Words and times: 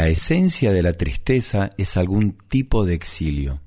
La 0.00 0.08
esencia 0.08 0.72
de 0.72 0.82
la 0.82 0.94
tristeza 0.94 1.72
es 1.76 1.98
algún 1.98 2.32
tipo 2.32 2.86
de 2.86 2.94
exilio. 2.94 3.60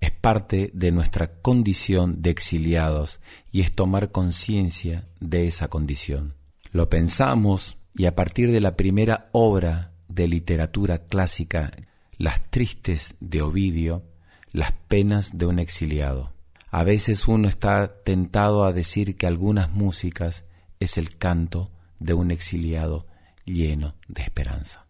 Es 0.00 0.10
parte 0.10 0.72
de 0.74 0.90
nuestra 0.90 1.40
condición 1.40 2.20
de 2.20 2.30
exiliados 2.30 3.20
y 3.52 3.60
es 3.60 3.72
tomar 3.72 4.10
conciencia 4.10 5.06
de 5.20 5.46
esa 5.46 5.68
condición. 5.68 6.34
Lo 6.72 6.88
pensamos 6.88 7.76
y 7.94 8.06
a 8.06 8.16
partir 8.16 8.50
de 8.50 8.60
la 8.60 8.74
primera 8.74 9.28
obra 9.30 9.92
de 10.08 10.26
literatura 10.26 11.06
clásica, 11.06 11.70
Las 12.16 12.50
Tristes 12.50 13.14
de 13.20 13.42
Ovidio, 13.42 14.02
las 14.50 14.72
penas 14.72 15.38
de 15.38 15.46
un 15.46 15.60
exiliado. 15.60 16.32
A 16.72 16.82
veces 16.82 17.28
uno 17.28 17.48
está 17.48 18.02
tentado 18.02 18.64
a 18.64 18.72
decir 18.72 19.16
que 19.16 19.28
algunas 19.28 19.70
músicas 19.70 20.44
es 20.80 20.98
el 20.98 21.16
canto 21.18 21.70
de 22.00 22.14
un 22.14 22.32
exiliado 22.32 23.06
lleno 23.44 23.94
de 24.08 24.22
esperanza. 24.22 24.87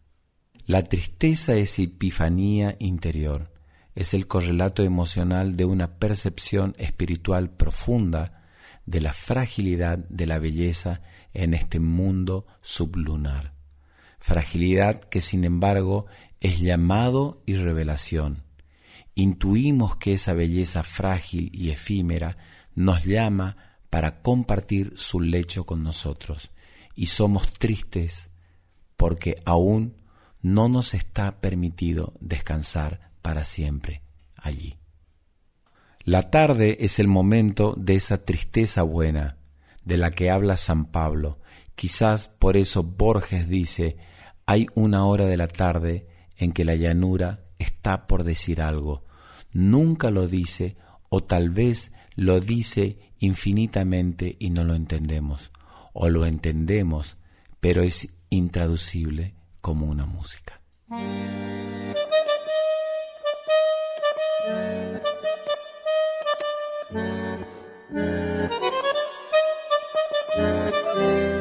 La 0.69 0.85
tristeza 0.85 1.55
es 1.55 1.79
epifanía 1.79 2.77
interior, 2.79 3.51
es 3.95 4.13
el 4.13 4.27
correlato 4.27 4.83
emocional 4.83 5.57
de 5.57 5.65
una 5.65 5.97
percepción 5.99 6.75
espiritual 6.77 7.49
profunda 7.49 8.43
de 8.85 9.01
la 9.01 9.15
fragilidad 9.15 9.97
de 9.97 10.27
la 10.27 10.39
belleza 10.39 11.01
en 11.33 11.55
este 11.55 11.81
mundo 11.81 12.47
sublunar. 12.61 13.55
Fragilidad 14.19 15.01
que 15.05 15.23
sin 15.23 15.45
embargo 15.45 16.05
es 16.39 16.61
llamado 16.61 17.43
y 17.47 17.57
revelación. 17.57 18.43
Intuimos 19.15 19.97
que 19.97 20.13
esa 20.13 20.35
belleza 20.35 20.83
frágil 20.83 21.51
y 21.55 21.71
efímera 21.71 22.37
nos 22.75 23.07
llama 23.07 23.57
para 23.89 24.21
compartir 24.21 24.93
su 24.97 25.21
lecho 25.21 25.65
con 25.65 25.83
nosotros 25.83 26.51
y 26.95 27.07
somos 27.07 27.55
tristes 27.55 28.29
porque 28.99 29.41
aún 29.47 29.95
no 30.49 30.71
nos 30.71 30.95
está 30.95 31.41
permitido 31.43 32.15
descansar 32.21 33.11
para 33.21 33.45
siempre 33.45 34.01
allí. 34.37 34.79
La 36.05 36.31
tarde 36.31 36.79
es 36.81 36.99
el 36.99 37.07
momento 37.07 37.75
de 37.77 37.97
esa 37.97 38.25
tristeza 38.25 38.83
buena 38.83 39.37
de 39.85 39.99
la 39.99 40.11
que 40.11 40.31
habla 40.31 40.57
San 40.57 40.87
Pablo. 40.87 41.39
Quizás 41.75 42.29
por 42.29 42.57
eso 42.57 42.83
Borges 42.83 43.47
dice, 43.47 43.99
hay 44.47 44.69
una 44.75 45.05
hora 45.05 45.27
de 45.27 45.37
la 45.37 45.49
tarde 45.49 46.07
en 46.39 46.53
que 46.53 46.65
la 46.65 46.77
llanura 46.77 47.45
está 47.59 48.07
por 48.07 48.25
decir 48.25 48.63
algo. 48.63 49.05
Nunca 49.53 50.11
lo 50.11 50.27
dice 50.29 50.79
o 51.11 51.23
tal 51.23 51.51
vez 51.51 51.93
lo 52.15 52.41
dice 52.41 53.13
infinitamente 53.19 54.37
y 54.39 54.49
no 54.49 54.65
lo 54.65 54.75
entendemos. 54.75 55.51
O 55.93 56.09
lo 56.09 56.25
entendemos, 56.25 57.19
pero 57.61 57.83
es 57.83 58.09
intraducible 58.31 59.38
como 59.61 59.87
una 59.87 60.07
música. 60.07 60.61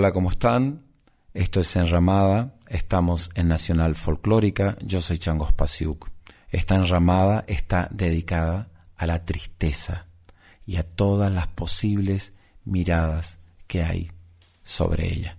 Hola, 0.00 0.12
¿cómo 0.12 0.30
están? 0.30 0.86
Esto 1.34 1.60
es 1.60 1.76
Enramada, 1.76 2.54
estamos 2.68 3.28
en 3.34 3.48
Nacional 3.48 3.96
Folclórica, 3.96 4.78
yo 4.80 5.02
soy 5.02 5.18
Changos 5.18 5.52
Pasiuk. 5.52 6.08
Esta 6.48 6.76
enramada 6.76 7.44
está 7.46 7.86
dedicada 7.90 8.70
a 8.96 9.06
la 9.06 9.26
tristeza 9.26 10.06
y 10.64 10.76
a 10.76 10.84
todas 10.84 11.30
las 11.30 11.48
posibles 11.48 12.32
miradas 12.64 13.40
que 13.66 13.82
hay 13.82 14.10
sobre 14.62 15.12
ella. 15.12 15.36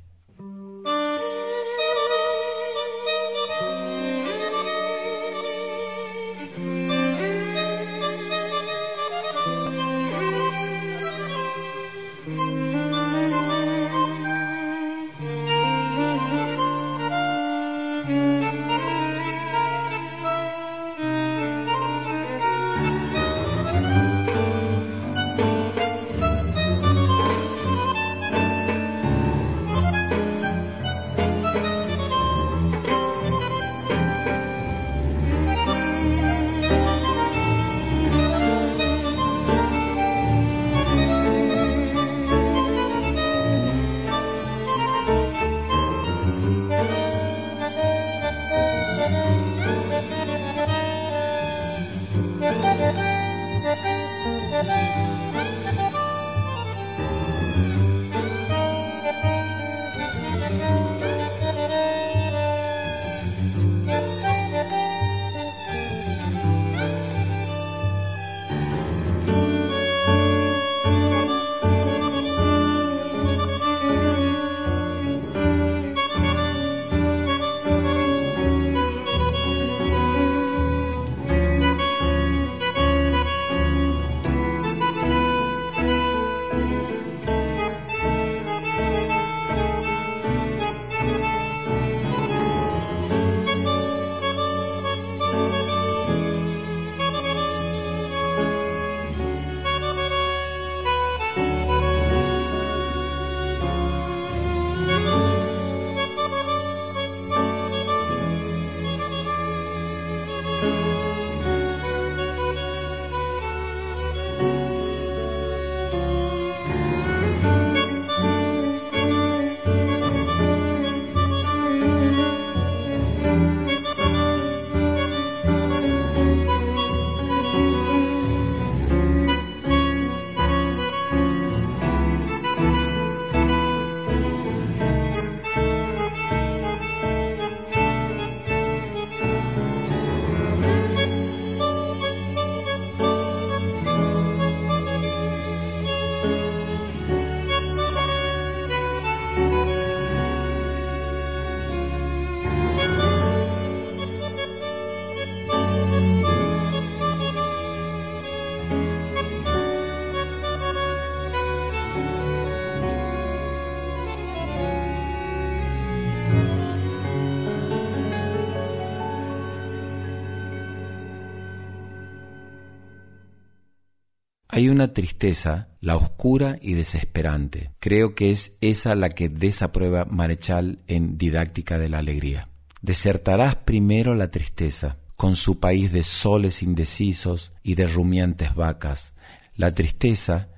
Hay 174.61 174.69
una 174.69 174.93
tristeza, 174.93 175.69
la 175.79 175.95
oscura 175.95 176.59
y 176.61 176.75
desesperante. 176.75 177.71
Creo 177.79 178.13
que 178.13 178.29
es 178.29 178.59
esa 178.61 178.93
la 178.93 179.09
que 179.09 179.27
desaprueba 179.27 180.05
Marechal 180.05 180.83
en 180.85 181.17
Didáctica 181.17 181.79
de 181.79 181.89
la 181.89 181.97
Alegría. 181.97 182.47
Desertarás 182.79 183.55
primero 183.55 184.13
la 184.13 184.29
tristeza, 184.29 184.99
con 185.15 185.35
su 185.35 185.59
país 185.59 185.91
de 185.91 186.03
soles 186.03 186.61
indecisos 186.61 187.53
y 187.63 187.73
de 187.73 187.87
rumiantes 187.87 188.53
vacas. 188.53 189.15
La 189.55 189.73
tristeza 189.73 190.49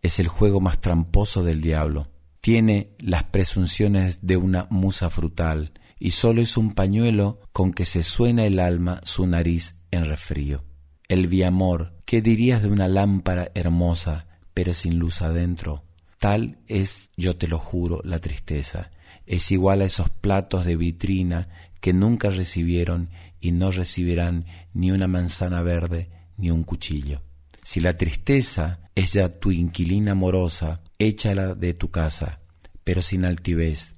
es 0.00 0.20
el 0.20 0.28
juego 0.28 0.60
más 0.60 0.80
tramposo 0.80 1.42
del 1.42 1.60
diablo. 1.60 2.06
Tiene 2.40 2.94
las 3.00 3.24
presunciones 3.24 4.20
de 4.22 4.36
una 4.36 4.68
musa 4.70 5.10
frutal 5.10 5.72
y 5.98 6.12
solo 6.12 6.40
es 6.40 6.56
un 6.56 6.72
pañuelo 6.72 7.40
con 7.52 7.72
que 7.72 7.84
se 7.84 8.04
suena 8.04 8.46
el 8.46 8.60
alma 8.60 9.00
su 9.02 9.26
nariz 9.26 9.80
en 9.90 10.04
resfrío. 10.04 10.69
El 11.10 11.26
viamor, 11.26 11.92
¿qué 12.04 12.22
dirías 12.22 12.62
de 12.62 12.68
una 12.68 12.86
lámpara 12.86 13.50
hermosa 13.56 14.28
pero 14.54 14.72
sin 14.72 15.00
luz 15.00 15.22
adentro? 15.22 15.82
Tal 16.20 16.58
es, 16.68 17.10
yo 17.16 17.36
te 17.36 17.48
lo 17.48 17.58
juro, 17.58 18.00
la 18.04 18.20
tristeza. 18.20 18.92
Es 19.26 19.50
igual 19.50 19.80
a 19.80 19.86
esos 19.86 20.08
platos 20.08 20.64
de 20.64 20.76
vitrina 20.76 21.48
que 21.80 21.92
nunca 21.92 22.30
recibieron 22.30 23.10
y 23.40 23.50
no 23.50 23.72
recibirán 23.72 24.46
ni 24.72 24.92
una 24.92 25.08
manzana 25.08 25.62
verde 25.62 26.10
ni 26.36 26.52
un 26.52 26.62
cuchillo. 26.62 27.22
Si 27.64 27.80
la 27.80 27.96
tristeza 27.96 28.78
es 28.94 29.14
ya 29.14 29.40
tu 29.40 29.50
inquilina 29.50 30.12
amorosa, 30.12 30.80
échala 31.00 31.56
de 31.56 31.74
tu 31.74 31.90
casa, 31.90 32.38
pero 32.84 33.02
sin 33.02 33.24
altivez. 33.24 33.96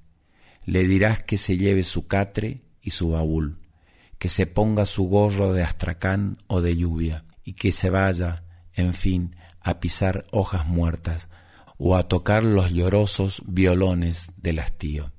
Le 0.65 0.87
dirás 0.87 1.21
que 1.21 1.37
se 1.37 1.57
lleve 1.57 1.83
su 1.83 2.07
catre 2.07 2.63
y 2.81 2.89
su 2.89 3.09
baúl, 3.09 3.59
que 4.23 4.29
se 4.29 4.47
ponga 4.47 4.85
su 4.85 5.03
gorro 5.09 5.51
de 5.51 5.63
astracán 5.63 6.37
o 6.47 6.61
de 6.61 6.77
lluvia, 6.77 7.25
y 7.43 7.55
que 7.55 7.73
se 7.73 7.89
vaya, 7.89 8.45
en 8.71 8.93
fin, 8.93 9.35
a 9.59 9.81
pisar 9.81 10.27
hojas 10.31 10.65
muertas 10.65 11.27
o 11.77 11.97
a 11.97 12.07
tocar 12.07 12.41
los 12.41 12.71
llorosos 12.71 13.41
violones 13.45 14.31
del 14.37 14.59
hastío. 14.59 15.11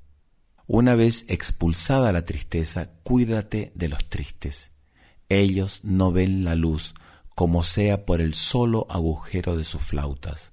Una 0.65 0.95
vez 0.95 1.23
expulsada 1.27 2.11
la 2.13 2.25
tristeza, 2.25 2.93
cuídate 3.03 3.71
de 3.75 3.89
los 3.89 4.09
tristes. 4.09 4.71
Ellos 5.29 5.81
no 5.83 6.11
ven 6.11 6.43
la 6.43 6.55
luz, 6.55 6.95
como 7.35 7.61
sea 7.61 8.07
por 8.07 8.21
el 8.21 8.33
solo 8.33 8.87
agujero 8.89 9.55
de 9.55 9.65
sus 9.65 9.83
flautas. 9.83 10.51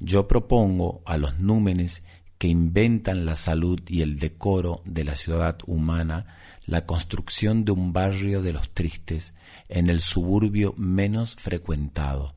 Yo 0.00 0.28
propongo 0.28 1.02
a 1.04 1.18
los 1.18 1.38
númenes 1.38 2.04
que 2.38 2.48
inventan 2.48 3.26
la 3.26 3.36
salud 3.36 3.80
y 3.86 4.00
el 4.00 4.18
decoro 4.18 4.80
de 4.86 5.04
la 5.04 5.14
ciudad 5.14 5.58
humana 5.66 6.38
la 6.66 6.86
construcción 6.86 7.64
de 7.64 7.72
un 7.72 7.92
barrio 7.92 8.42
de 8.42 8.52
los 8.52 8.70
tristes 8.70 9.34
en 9.68 9.90
el 9.90 10.00
suburbio 10.00 10.74
menos 10.76 11.34
frecuentado. 11.36 12.34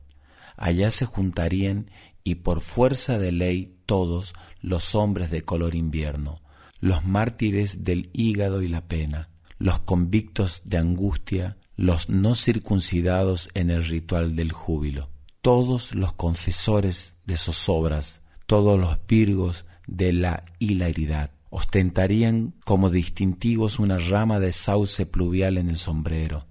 Allá 0.56 0.90
se 0.90 1.04
juntarían 1.04 1.90
y 2.24 2.36
por 2.36 2.60
fuerza 2.60 3.18
de 3.18 3.32
ley 3.32 3.76
todos 3.86 4.34
los 4.60 4.94
hombres 4.94 5.30
de 5.30 5.42
color 5.42 5.74
invierno, 5.74 6.40
los 6.80 7.04
mártires 7.04 7.84
del 7.84 8.10
hígado 8.12 8.62
y 8.62 8.68
la 8.68 8.88
pena, 8.88 9.30
los 9.58 9.78
convictos 9.80 10.62
de 10.64 10.78
angustia, 10.78 11.56
los 11.76 12.08
no 12.08 12.34
circuncidados 12.34 13.48
en 13.54 13.70
el 13.70 13.84
ritual 13.84 14.34
del 14.34 14.52
júbilo, 14.52 15.10
todos 15.40 15.94
los 15.94 16.14
confesores 16.14 17.14
de 17.26 17.36
zozobras, 17.36 18.22
todos 18.46 18.78
los 18.78 18.98
virgos 19.06 19.64
de 19.86 20.12
la 20.12 20.44
hilaridad, 20.58 21.30
ostentarían 21.56 22.52
como 22.66 22.90
distintivos 22.90 23.78
una 23.78 23.96
rama 23.96 24.38
de 24.38 24.52
sauce 24.52 25.06
pluvial 25.06 25.56
en 25.56 25.70
el 25.70 25.76
sombrero, 25.76 26.48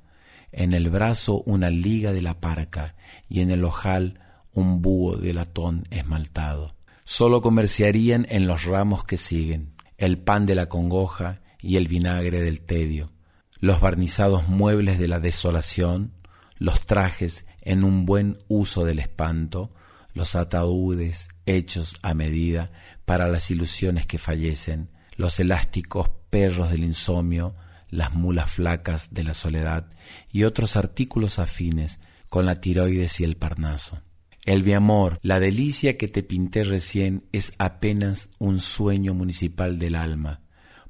en 0.52 0.74
el 0.74 0.90
brazo 0.90 1.44
una 1.46 1.70
liga 1.70 2.12
de 2.12 2.24
la 2.24 2.40
parca 2.40 2.96
y 3.30 3.42
en 3.42 3.52
el 3.52 3.64
ojal 3.66 4.20
un 4.52 4.82
búho 4.82 5.18
de 5.18 5.36
latón 5.36 5.88
esmaltado. 5.92 6.76
Sólo 7.04 7.44
comerciarían 7.44 8.26
en 8.32 8.48
los 8.48 8.64
ramos 8.64 9.06
que 9.06 9.18
siguen, 9.18 9.76
el 10.00 10.18
pan 10.18 10.48
de 10.48 10.56
la 10.56 10.70
congoja 10.70 11.40
y 11.62 11.76
el 11.76 11.88
vinagre 11.88 12.42
del 12.42 12.62
tedio, 12.62 13.12
los 13.60 13.80
barnizados 13.80 14.48
muebles 14.48 14.98
de 14.98 15.08
la 15.08 15.20
desolación, 15.20 16.14
los 16.58 16.88
trajes 16.88 17.46
en 17.62 17.84
un 17.84 18.08
buen 18.08 18.40
uso 18.48 18.86
del 18.86 18.98
espanto, 18.98 19.72
los 20.16 20.34
ataúdes 20.34 21.28
hechos 21.46 21.94
a 22.02 22.16
medida 22.16 22.72
para 23.06 23.28
las 23.28 23.52
ilusiones 23.52 24.08
que 24.08 24.18
fallecen, 24.18 24.95
los 25.16 25.40
elásticos 25.40 26.10
perros 26.30 26.72
del 26.72 26.84
insomnio, 26.84 27.56
las 27.90 28.14
mulas 28.14 28.52
flacas 28.52 29.14
de 29.14 29.24
la 29.24 29.34
soledad 29.34 29.88
y 30.32 30.44
otros 30.44 30.76
artículos 30.76 31.40
afines 31.40 32.00
con 32.30 32.46
la 32.46 32.60
tiroides 32.60 33.20
y 33.20 33.24
el 33.24 33.38
parnaso. 33.38 34.02
El 34.46 34.64
mi 34.64 34.74
amor, 34.74 35.18
la 35.22 35.40
delicia 35.40 35.98
que 35.98 36.08
te 36.08 36.22
pinté 36.22 36.64
recién 36.64 37.24
es 37.32 37.54
apenas 37.58 38.30
un 38.38 38.60
sueño 38.60 39.14
municipal 39.14 39.80
del 39.80 39.96
alma, 39.96 40.42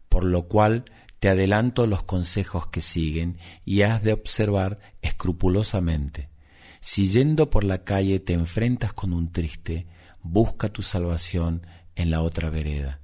por 0.10 0.26
lo 0.26 0.48
cual 0.48 0.86
te 1.20 1.30
adelanto 1.30 1.88
los 1.88 2.04
consejos 2.04 2.68
que 2.68 2.82
siguen 2.82 3.38
y 3.64 3.84
has 3.84 4.04
de 4.04 4.14
observar 4.14 4.80
escrupulosamente. 5.02 6.30
Si 6.82 7.08
yendo 7.08 7.50
por 7.50 7.64
la 7.64 7.84
calle 7.84 8.20
te 8.20 8.34
enfrentas 8.34 8.94
con 8.94 9.14
un 9.14 9.32
triste, 9.32 9.88
busca 10.22 10.70
tu 10.70 10.82
salvación 10.82 11.66
en 11.96 12.12
la 12.12 12.22
otra 12.22 12.50
vereda, 12.50 13.00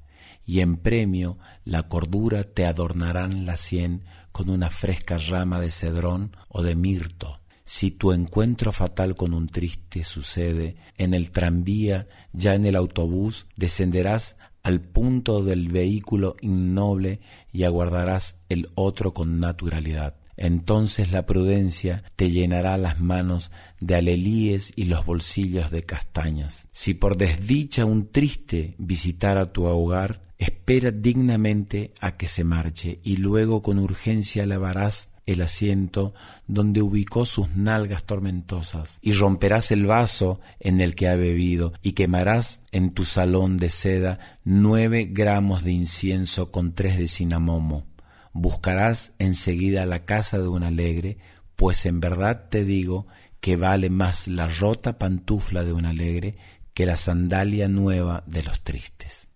y 0.52 0.60
en 0.60 0.76
premio 0.76 1.38
la 1.64 1.88
cordura 1.88 2.44
te 2.44 2.66
adornarán 2.66 3.46
la 3.46 3.56
sien 3.56 4.04
con 4.34 4.50
una 4.50 4.70
fresca 4.70 5.18
rama 5.18 5.62
de 5.62 5.72
cedrón 5.72 6.36
o 6.50 6.62
de 6.62 6.76
mirto. 6.76 7.40
Si 7.64 7.92
tu 7.92 8.12
encuentro 8.12 8.74
fatal 8.74 9.16
con 9.16 9.34
un 9.34 9.48
triste 9.48 10.04
sucede 10.04 10.76
en 10.98 11.14
el 11.14 11.32
tranvía, 11.32 12.10
ya 12.34 12.54
en 12.54 12.66
el 12.66 12.76
autobús, 12.76 13.46
descenderás 13.56 14.36
al 14.62 14.82
punto 14.82 15.42
del 15.42 15.70
vehículo 15.70 16.36
innoble 16.42 17.22
y 17.54 17.64
aguardarás 17.64 18.42
el 18.50 18.72
otro 18.76 19.14
con 19.14 19.40
naturalidad. 19.40 20.18
Entonces 20.36 21.14
la 21.14 21.26
prudencia 21.26 22.04
te 22.18 22.30
llenará 22.30 22.78
las 22.78 23.00
manos 23.00 23.52
de 23.80 23.96
alelíes 23.96 24.74
y 24.76 24.86
los 24.86 25.06
bolsillos 25.06 25.72
de 25.72 25.84
castañas. 25.84 26.68
Si 26.74 26.94
por 26.94 27.16
desdicha 27.16 27.86
un 27.86 28.12
triste 28.12 28.76
visitara 28.80 29.54
tu 29.54 29.64
hogar, 29.64 30.31
espera 30.42 30.90
dignamente 30.90 31.94
a 32.00 32.18
que 32.18 32.26
se 32.26 32.44
marche 32.44 33.00
y 33.04 33.18
luego 33.18 33.62
con 33.62 33.78
urgencia 33.78 34.48
lavarás 34.48 35.12
el 35.28 35.44
asiento 35.44 36.16
donde 36.48 36.82
ubicó 36.82 37.26
sus 37.26 37.56
nalgas 37.56 38.06
tormentosas, 38.06 38.98
y 39.04 39.14
romperás 39.14 39.72
el 39.72 39.86
vaso 39.86 40.40
en 40.60 40.82
el 40.82 40.96
que 40.96 41.08
ha 41.08 41.16
bebido, 41.16 41.74
y 41.84 41.92
quemarás 41.92 42.62
en 42.72 42.90
tu 42.90 43.06
salón 43.06 43.58
de 43.58 43.70
seda 43.70 44.40
nueve 44.44 45.08
gramos 45.12 45.64
de 45.64 45.74
incienso 45.74 46.52
con 46.52 46.74
tres 46.74 46.98
de 46.98 47.08
cinamomo. 47.08 47.86
Buscarás 48.34 49.14
enseguida 49.20 49.86
la 49.86 50.06
casa 50.06 50.40
de 50.40 50.48
un 50.48 50.64
alegre, 50.64 51.20
pues 51.56 51.86
en 51.86 52.00
verdad 52.00 52.50
te 52.50 52.66
digo 52.66 53.06
que 53.42 53.58
vale 53.58 53.92
más 53.92 54.28
la 54.28 54.48
rota 54.48 54.98
pantufla 54.98 55.64
de 55.64 55.74
un 55.74 55.86
alegre 55.86 56.36
que 56.74 56.88
la 56.88 56.96
sandalia 56.96 57.68
nueva 57.68 58.24
de 58.26 58.42
los 58.42 58.62
tristes. 58.62 59.28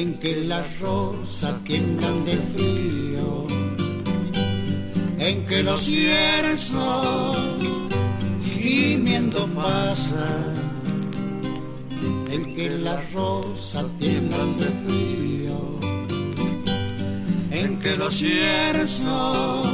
En 0.00 0.18
que 0.18 0.36
las 0.36 0.80
rosas 0.80 1.54
tiemblan 1.64 2.24
de 2.24 2.36
frío, 2.36 3.46
en 5.18 5.46
que 5.46 5.62
los 5.62 5.82
cierzos 5.82 7.36
gimiendo 8.44 9.46
pasa, 9.54 10.54
en 12.30 12.54
que 12.54 12.70
las 12.70 13.12
rosas 13.12 13.84
tiemblan 13.98 14.56
de 14.56 14.68
frío, 14.86 15.58
en 17.50 17.78
que 17.80 17.96
los 17.96 18.14
cierzos 18.16 19.66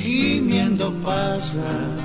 gimiendo 0.00 0.92
pasa 1.02 2.01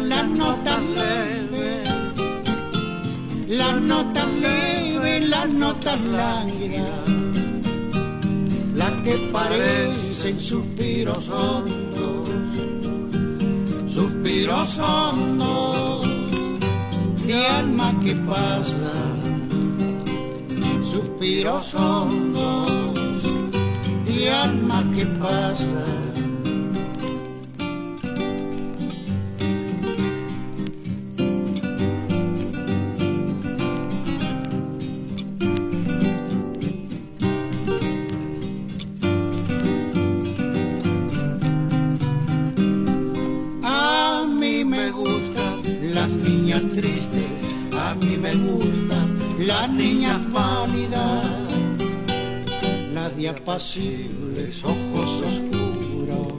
las 0.00 0.26
notas 0.28 0.82
leves, 0.82 1.88
las 3.48 3.80
notas 3.80 4.28
leves, 4.28 5.28
las 5.28 5.48
notas 5.52 6.00
largas, 6.00 7.08
las 8.74 9.02
que 9.02 9.18
parecen 9.32 10.40
suspiros 10.40 11.28
hondos, 11.28 12.28
suspiros 13.88 14.78
hondos 14.78 16.08
de 17.26 17.46
alma 17.46 17.98
que 18.02 18.14
pasa, 18.14 18.92
suspiros 20.82 21.74
hondos 21.74 22.94
de 24.06 24.30
alma 24.30 24.90
que 24.94 25.06
pasa. 25.06 26.07
Apacibles 53.48 54.62
ojos 54.62 55.22
oscuros, 55.22 56.32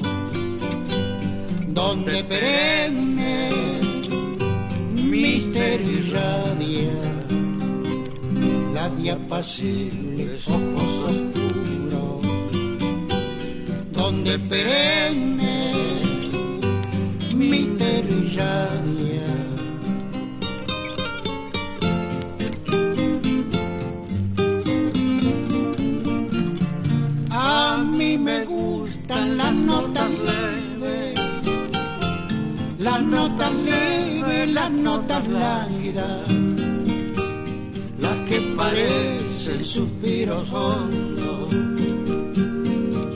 donde 1.67 2.23
perenne 2.23 3.51
misterio 4.93 5.91
irradia, 5.99 6.93
las 8.73 9.03
de 9.03 9.11
apacibles 9.11 10.47
ojos 10.47 11.11
oscuros, 11.11 12.21
donde 13.91 14.39
perenne 14.39 15.73
misterio 17.33 18.17
irradia. 18.23 18.68
Leves, 33.69 34.47
las 34.49 34.71
notas 34.71 35.27
lánguidas, 35.27 36.27
las 37.99 38.29
que 38.29 38.41
parecen 38.57 39.65
suspiros 39.65 40.51
hondos, 40.51 41.49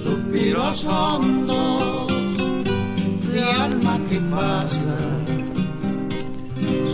suspiros 0.03 0.85
hondos 0.85 2.07
de 3.33 3.43
alma 3.43 3.99
que 4.09 4.19
pasa, 4.19 4.97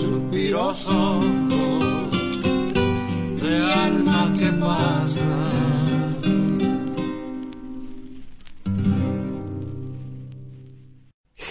suspiros 0.02 0.88
hondos 0.88 2.12
de 3.41 3.63
alma 3.74 4.34
que 4.38 4.52
pasa. 4.54 5.50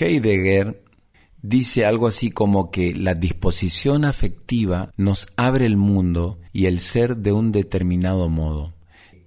Heidegger 0.00 0.87
dice 1.48 1.86
algo 1.86 2.06
así 2.06 2.30
como 2.30 2.70
que 2.70 2.94
la 2.94 3.14
disposición 3.14 4.04
afectiva 4.04 4.92
nos 4.96 5.28
abre 5.36 5.64
el 5.64 5.76
mundo 5.76 6.40
y 6.52 6.66
el 6.66 6.80
ser 6.80 7.16
de 7.16 7.32
un 7.32 7.52
determinado 7.52 8.28
modo. 8.28 8.74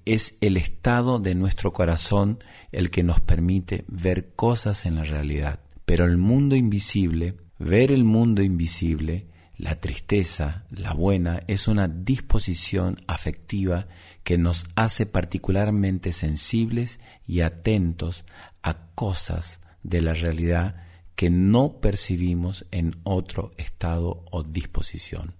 Es 0.05 0.37
el 0.41 0.57
estado 0.57 1.19
de 1.19 1.33
nuestro 1.35 1.73
corazón 1.73 2.43
el 2.71 2.91
que 2.91 3.03
nos 3.03 3.21
permite 3.21 3.85
ver 3.87 4.33
cosas 4.35 4.85
en 4.85 4.95
la 4.95 5.03
realidad. 5.03 5.61
Pero 5.85 6.05
el 6.05 6.17
mundo 6.17 6.55
invisible, 6.55 7.37
ver 7.57 7.91
el 7.91 8.03
mundo 8.03 8.43
invisible, 8.43 9.27
la 9.57 9.79
tristeza, 9.79 10.65
la 10.69 10.93
buena, 10.93 11.41
es 11.47 11.67
una 11.67 11.87
disposición 11.87 13.01
afectiva 13.07 13.87
que 14.23 14.37
nos 14.37 14.65
hace 14.75 15.05
particularmente 15.05 16.13
sensibles 16.13 16.99
y 17.27 17.41
atentos 17.41 18.25
a 18.61 18.85
cosas 18.95 19.59
de 19.83 20.01
la 20.01 20.13
realidad 20.13 20.75
que 21.15 21.29
no 21.29 21.79
percibimos 21.79 22.65
en 22.71 22.95
otro 23.03 23.51
estado 23.57 24.25
o 24.31 24.43
disposición. 24.43 25.35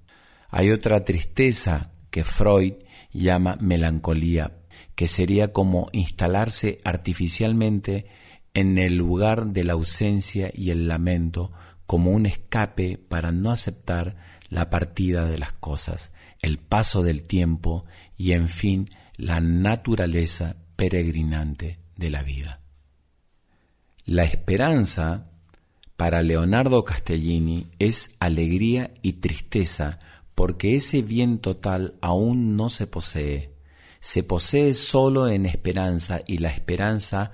Hay 0.50 0.72
otra 0.72 1.06
tristeza 1.06 1.92
que 2.10 2.24
Freud 2.24 2.74
llama 3.14 3.58
melancolía, 3.62 4.58
que 4.96 5.08
sería 5.08 5.54
como 5.54 5.90
instalarse 5.92 6.80
artificialmente 6.84 8.06
en 8.54 8.78
el 8.78 8.96
lugar 8.96 9.48
de 9.48 9.64
la 9.64 9.74
ausencia 9.74 10.52
y 10.54 10.72
el 10.72 10.88
lamento 10.88 11.52
como 11.88 12.12
un 12.12 12.26
escape 12.26 12.98
para 12.98 13.32
no 13.32 13.52
aceptar 13.52 14.18
la 14.50 14.70
partida 14.70 15.26
de 15.26 15.38
las 15.38 15.54
cosas, 15.54 16.12
el 16.40 16.58
paso 16.58 17.04
del 17.04 17.24
tiempo 17.24 17.86
y 18.18 18.34
en 18.34 18.50
fin 18.50 18.88
la 19.16 19.40
naturaleza 19.40 20.58
peregrinante 20.76 21.80
de 21.96 22.10
la 22.10 22.24
vida. 22.24 22.62
La 24.06 24.24
esperanza 24.24 25.31
para 26.02 26.24
Leonardo 26.24 26.84
Castellini 26.84 27.68
es 27.78 28.16
alegría 28.18 28.90
y 29.04 29.14
tristeza 29.22 30.00
porque 30.34 30.74
ese 30.74 31.04
bien 31.04 31.38
total 31.38 31.94
aún 32.02 32.58
no 32.58 32.72
se 32.72 32.88
posee. 32.88 33.54
Se 34.00 34.24
posee 34.24 34.74
solo 34.74 35.28
en 35.28 35.46
esperanza 35.46 36.22
y 36.26 36.40
la 36.40 36.50
esperanza 36.50 37.34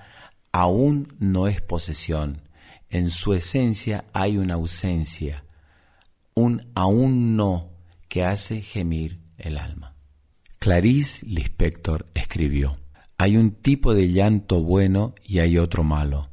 aún 0.52 1.16
no 1.18 1.48
es 1.48 1.62
posesión. 1.62 2.42
En 2.90 3.08
su 3.10 3.32
esencia 3.32 4.04
hay 4.12 4.36
una 4.36 4.56
ausencia, 4.56 5.44
un 6.34 6.70
aún 6.74 7.36
no 7.36 7.70
que 8.08 8.22
hace 8.22 8.60
gemir 8.60 9.18
el 9.38 9.56
alma. 9.56 9.94
Clarice 10.58 11.24
Lispector 11.24 12.04
escribió, 12.12 12.76
hay 13.16 13.38
un 13.38 13.52
tipo 13.52 13.94
de 13.94 14.12
llanto 14.12 14.62
bueno 14.62 15.14
y 15.24 15.38
hay 15.38 15.56
otro 15.56 15.84
malo. 15.84 16.28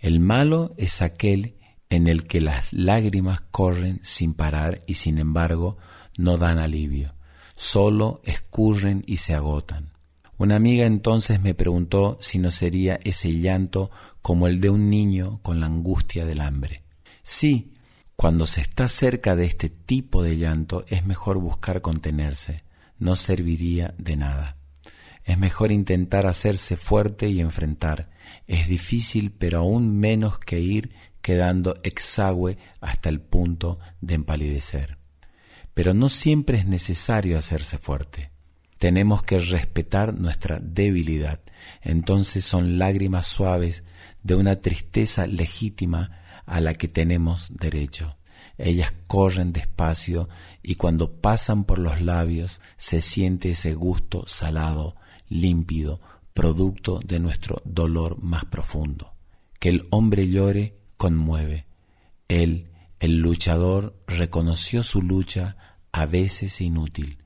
El 0.00 0.18
malo 0.18 0.74
es 0.76 1.00
aquel 1.00 1.59
en 1.90 2.06
el 2.06 2.26
que 2.26 2.40
las 2.40 2.72
lágrimas 2.72 3.42
corren 3.50 3.98
sin 4.02 4.32
parar 4.32 4.82
y 4.86 4.94
sin 4.94 5.18
embargo 5.18 5.76
no 6.16 6.38
dan 6.38 6.58
alivio, 6.58 7.14
solo 7.56 8.20
escurren 8.24 9.02
y 9.06 9.18
se 9.18 9.34
agotan. 9.34 9.90
Una 10.38 10.56
amiga 10.56 10.86
entonces 10.86 11.40
me 11.40 11.54
preguntó 11.54 12.16
si 12.20 12.38
no 12.38 12.50
sería 12.50 12.98
ese 13.04 13.30
llanto 13.38 13.90
como 14.22 14.46
el 14.46 14.60
de 14.60 14.70
un 14.70 14.88
niño 14.88 15.40
con 15.42 15.60
la 15.60 15.66
angustia 15.66 16.24
del 16.24 16.40
hambre. 16.40 16.84
Sí, 17.22 17.74
cuando 18.16 18.46
se 18.46 18.60
está 18.60 18.88
cerca 18.88 19.36
de 19.36 19.44
este 19.44 19.68
tipo 19.68 20.22
de 20.22 20.36
llanto 20.38 20.84
es 20.88 21.04
mejor 21.04 21.38
buscar 21.38 21.82
contenerse, 21.82 22.64
no 22.98 23.16
serviría 23.16 23.94
de 23.98 24.16
nada. 24.16 24.56
Es 25.24 25.38
mejor 25.38 25.72
intentar 25.72 26.26
hacerse 26.26 26.76
fuerte 26.76 27.28
y 27.28 27.40
enfrentar, 27.40 28.10
es 28.46 28.68
difícil, 28.68 29.32
pero 29.32 29.58
aún 29.58 29.98
menos 29.98 30.38
que 30.38 30.60
ir 30.60 30.92
quedando 31.22 31.76
exagüe 31.82 32.58
hasta 32.80 33.08
el 33.08 33.20
punto 33.20 33.78
de 34.00 34.14
empalidecer. 34.14 34.98
Pero 35.74 35.94
no 35.94 36.08
siempre 36.08 36.58
es 36.58 36.66
necesario 36.66 37.38
hacerse 37.38 37.78
fuerte. 37.78 38.30
Tenemos 38.78 39.22
que 39.22 39.38
respetar 39.38 40.14
nuestra 40.14 40.58
debilidad. 40.60 41.40
Entonces 41.82 42.44
son 42.44 42.78
lágrimas 42.78 43.26
suaves 43.26 43.84
de 44.22 44.34
una 44.34 44.56
tristeza 44.56 45.26
legítima 45.26 46.18
a 46.46 46.60
la 46.60 46.74
que 46.74 46.88
tenemos 46.88 47.48
derecho. 47.50 48.16
Ellas 48.56 48.92
corren 49.06 49.52
despacio 49.52 50.28
y 50.62 50.74
cuando 50.74 51.20
pasan 51.20 51.64
por 51.64 51.78
los 51.78 52.00
labios 52.00 52.60
se 52.76 53.00
siente 53.00 53.52
ese 53.52 53.74
gusto 53.74 54.24
salado, 54.26 54.96
límpido, 55.28 56.00
producto 56.34 57.00
de 57.04 57.20
nuestro 57.20 57.62
dolor 57.64 58.22
más 58.22 58.44
profundo. 58.46 59.14
Que 59.58 59.68
el 59.68 59.86
hombre 59.90 60.28
llore 60.28 60.79
conmueve. 61.00 61.64
Él, 62.28 62.68
el 62.98 63.22
luchador, 63.22 63.96
reconoció 64.06 64.82
su 64.82 65.00
lucha 65.00 65.56
a 65.92 66.04
veces 66.04 66.60
inútil. 66.60 67.16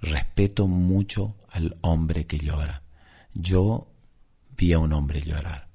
Respeto 0.00 0.68
mucho 0.68 1.34
al 1.50 1.76
hombre 1.80 2.28
que 2.28 2.38
llora. 2.38 2.84
Yo 3.34 3.88
vi 4.56 4.74
a 4.74 4.78
un 4.78 4.92
hombre 4.92 5.22
llorar. 5.22 5.66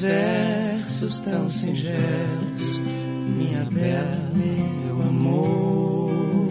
versos 0.00 1.22
minha 3.26 3.64
bela, 3.64 4.30
meu 4.34 5.02
amor. 5.02 6.48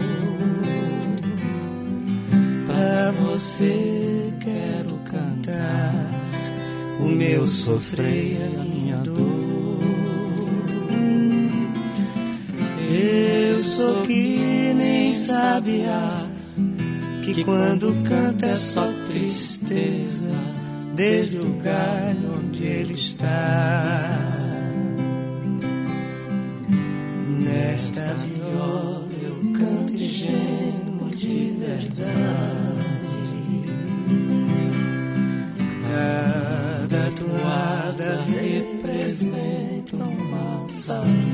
Pra 2.66 3.10
você 3.12 4.32
quero 4.40 4.96
cantar 5.04 6.16
o 7.00 7.08
meu 7.08 7.48
sofrer, 7.48 8.38
a 8.44 8.62
minha 8.62 8.96
dor. 8.98 9.46
Eu 12.88 13.62
sou 13.62 14.02
que 14.02 14.72
nem 14.74 15.12
sabia 15.12 16.26
que 17.22 17.42
quando 17.42 17.94
canta 18.04 18.46
é 18.46 18.56
só 18.56 18.86
tristeza, 19.10 20.30
desde 20.94 21.40
o 21.40 21.52
galho 21.54 22.38
onde 22.38 22.62
ele 22.62 22.94
está. 22.94 24.35
Nesta 27.76 28.00
viola 28.00 29.06
eu 29.22 29.52
canto 29.52 29.92
e 29.92 30.08
gemo 30.08 31.10
de 31.14 31.58
verdade. 31.60 32.06
Cada 36.88 37.10
toada 37.10 38.24
representa 38.30 39.96
uma 39.96 40.66
saudade. 40.70 41.26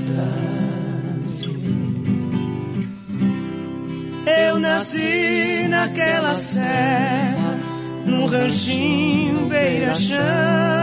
Eu 4.27 4.59
nasci 4.59 5.69
naquela 5.69 6.35
serra, 6.35 7.57
num 8.05 8.27
ranchinho 8.27 9.47
beira-chão. 9.47 10.82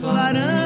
Clarão. 0.00 0.57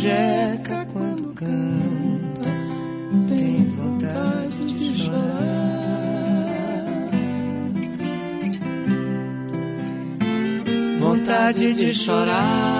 Jeca, 0.00 0.86
quando 0.94 1.34
canta, 1.34 2.48
tem 3.28 3.66
vontade 3.66 4.64
de 4.64 4.96
chorar. 4.96 5.90
Vontade 10.98 11.74
de 11.74 11.92
chorar. 11.92 12.79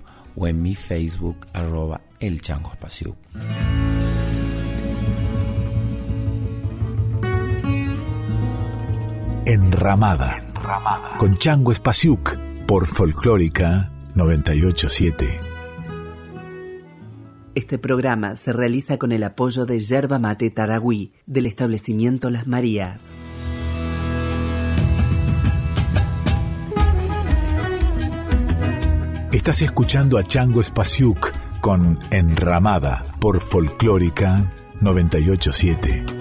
o 0.35 0.47
en 0.47 0.61
mi 0.61 0.75
Facebook 0.75 1.37
arroba 1.53 2.01
el 2.19 2.41
changospasiuk. 2.41 3.15
Enramada, 9.45 10.43
con 11.17 11.37
Chango 11.37 11.71
Espasiuk 11.71 12.37
por 12.67 12.85
Folclórica 12.85 13.91
987. 14.15 15.39
Este 17.53 17.77
programa 17.77 18.35
se 18.35 18.53
realiza 18.53 18.97
con 18.97 19.11
el 19.11 19.23
apoyo 19.23 19.65
de 19.65 19.79
Yerba 19.79 20.19
Mate 20.19 20.51
Taragüí 20.51 21.13
del 21.25 21.47
establecimiento 21.47 22.29
Las 22.29 22.47
Marías. 22.47 23.15
Estás 29.31 29.61
escuchando 29.61 30.17
a 30.17 30.23
Chango 30.23 30.59
Espasiuk 30.59 31.31
con 31.61 31.97
Enramada 32.11 33.05
por 33.21 33.39
Folclórica 33.39 34.51
987. 34.81 36.20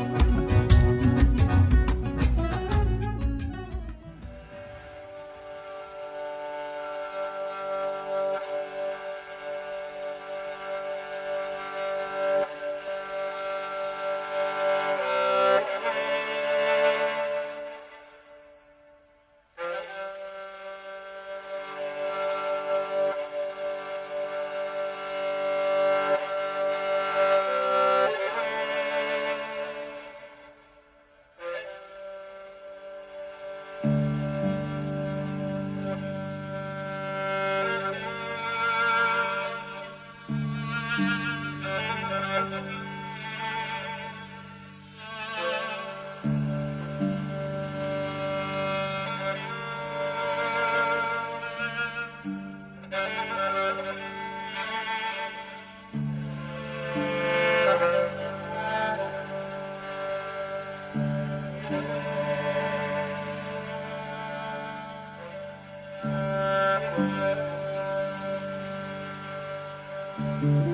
Mm-hmm. 70.43 70.70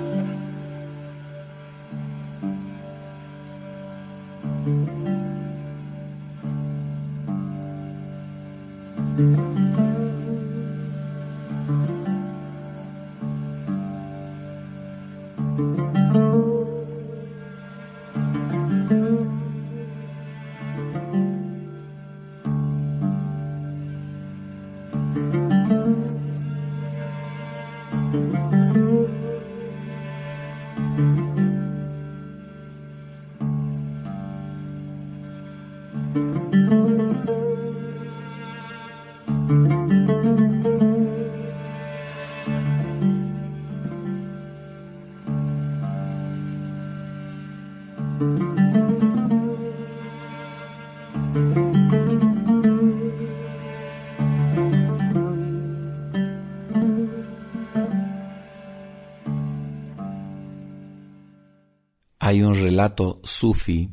Hay 62.37 62.43
un 62.43 62.55
relato 62.55 63.19
sufi 63.25 63.89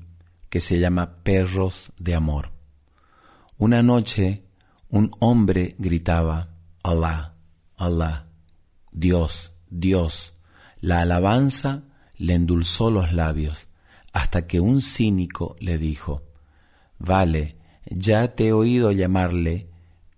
que 0.50 0.60
se 0.60 0.78
llama 0.78 1.24
Perros 1.24 1.94
de 1.98 2.14
Amor. 2.14 2.52
Una 3.58 3.82
noche 3.82 4.44
un 4.90 5.12
hombre 5.20 5.78
gritaba, 5.80 6.50
Allah, 6.84 7.36
Allah, 7.78 8.28
Dios, 8.92 9.54
Dios. 9.70 10.34
La 10.82 11.00
alabanza 11.00 11.84
le 12.18 12.34
endulzó 12.34 12.92
los 12.92 13.14
labios 13.14 13.70
hasta 14.12 14.46
que 14.46 14.60
un 14.60 14.82
cínico 14.82 15.56
le 15.62 15.78
dijo, 15.78 16.24
Vale, 17.00 17.56
ya 17.86 18.36
te 18.36 18.48
he 18.48 18.52
oído 18.52 18.92
llamarle, 18.92 19.70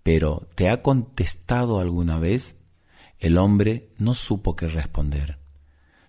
pero 0.02 0.48
¿te 0.56 0.68
ha 0.68 0.82
contestado 0.82 1.78
alguna 1.78 2.18
vez? 2.18 2.56
El 3.20 3.38
hombre 3.38 3.90
no 3.98 4.14
supo 4.14 4.56
qué 4.56 4.66
responder. 4.66 5.38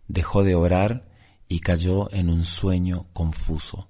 Dejó 0.07 0.43
de 0.43 0.55
orar 0.55 1.06
y 1.47 1.59
cayó 1.59 2.11
en 2.13 2.29
un 2.29 2.45
sueño 2.45 3.07
confuso. 3.13 3.89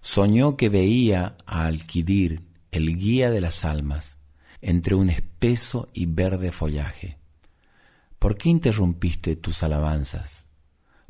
Soñó 0.00 0.56
que 0.56 0.68
veía 0.68 1.36
a 1.46 1.66
Alquidir, 1.66 2.42
el 2.70 2.96
guía 2.96 3.30
de 3.30 3.40
las 3.40 3.64
almas, 3.64 4.18
entre 4.60 4.94
un 4.94 5.10
espeso 5.10 5.88
y 5.92 6.06
verde 6.06 6.52
follaje. 6.52 7.18
¿Por 8.18 8.36
qué 8.36 8.48
interrumpiste 8.48 9.36
tus 9.36 9.62
alabanzas? 9.62 10.46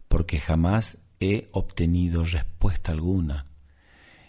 Porque 0.09 0.38
jamás 0.38 0.98
he 1.20 1.48
obtenido 1.52 2.24
respuesta 2.24 2.92
alguna. 2.92 3.46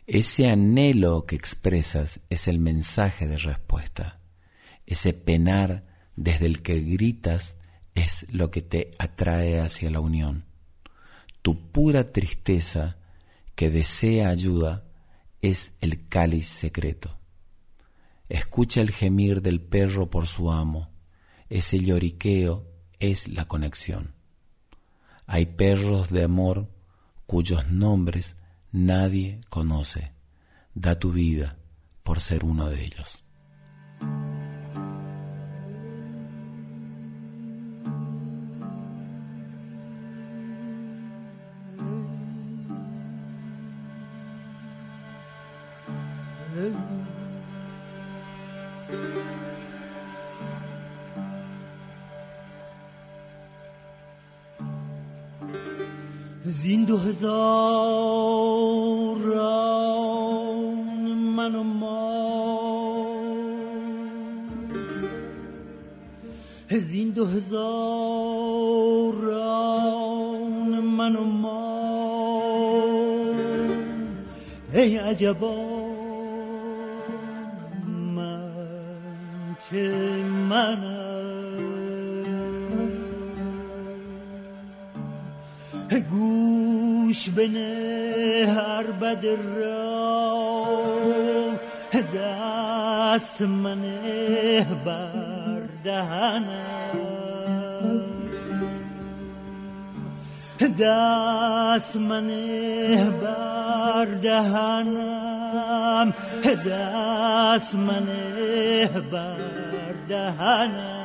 Ese 0.08 0.50
anhelo 0.50 1.26
que 1.26 1.36
expresas 1.36 2.22
es 2.30 2.48
el 2.48 2.60
mensaje 2.60 3.28
de 3.28 3.38
respuesta. 3.38 4.20
Ese 4.86 5.14
penar 5.14 5.86
desde 6.16 6.48
el 6.48 6.62
que 6.62 6.80
gritas 6.82 7.58
es 7.96 8.26
lo 8.32 8.50
que 8.50 8.62
te 8.62 8.92
atrae 8.98 9.60
hacia 9.60 9.92
la 9.92 10.00
unión. 10.00 10.49
Tu 11.42 11.72
pura 11.72 12.12
tristeza 12.12 12.98
que 13.56 13.70
desea 13.70 14.30
ayuda 14.30 14.84
es 15.42 15.76
el 15.82 16.08
cáliz 16.08 16.48
secreto. 16.48 17.18
Escucha 18.28 18.82
el 18.82 18.92
gemir 18.92 19.42
del 19.42 19.62
perro 19.62 20.10
por 20.10 20.28
su 20.28 20.52
amo. 20.52 20.90
Ese 21.50 21.80
lloriqueo 21.80 22.68
es 23.00 23.28
la 23.28 23.48
conexión. 23.48 24.14
Hay 25.26 25.46
perros 25.46 26.10
de 26.10 26.24
amor 26.24 26.70
cuyos 27.26 27.70
nombres 27.72 28.36
nadie 28.72 29.42
conoce. 29.50 30.12
Da 30.74 31.00
tu 31.00 31.12
vida 31.12 31.58
por 32.04 32.22
ser 32.22 32.44
uno 32.44 32.70
de 32.70 32.84
ellos. 32.84 33.24
گوش 86.00 87.30
بنه 87.30 88.46
هر 88.48 88.84
بد 88.84 89.26
را 89.58 89.90
دست 91.94 93.42
منه 93.42 94.66
بر 94.86 95.62
دهنم. 95.84 97.00
دست 100.80 101.98
منه 101.98 103.10
بر 103.10 104.06
دهنم. 104.06 106.14
دست 106.66 107.76
منه 107.76 108.88
بر 109.12 109.38
دهنم. 110.10 110.99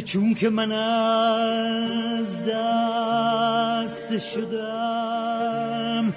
چون 0.00 0.34
که 0.34 0.48
من 0.48 0.72
از 0.72 2.44
دست 2.44 4.18
شدم 4.18 6.14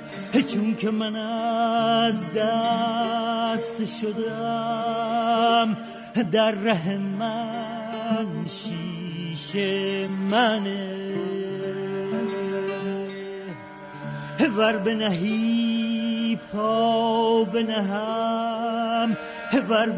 چون 0.54 0.76
که 0.76 0.92
من 0.92 1.16
از 1.16 2.16
دست 2.36 3.86
شدم 4.02 5.78
در 6.32 6.52
ره 6.52 6.98
من 6.98 8.46
شیشه 8.46 10.08
منه. 10.08 11.00
ور 14.58 14.78
بنهی 14.78 16.40
پا 16.52 17.44
بنهم 17.44 19.18
ور 19.70 19.90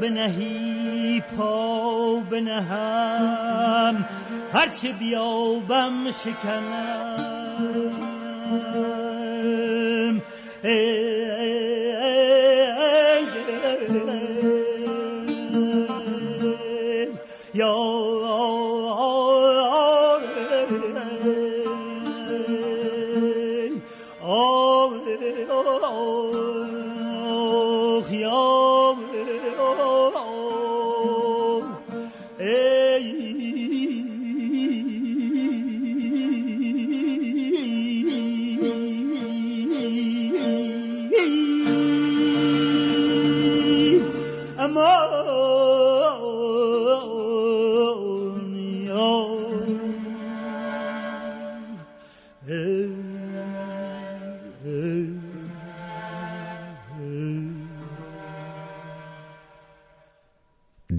پا 1.37 2.19
بنهم 2.31 4.05
هرچه 4.53 4.93
بیابم 4.93 6.11
شکنم. 6.11 7.21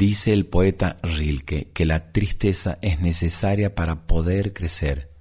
Dice 0.05 0.33
el 0.33 0.47
poeta 0.47 0.99
Rilke 1.05 1.71
que 1.73 1.87
la 1.87 2.11
tristeza 2.11 2.77
es 2.83 2.99
necesaria 3.01 3.77
para 3.77 4.09
poder 4.09 4.53
crecer, 4.53 5.13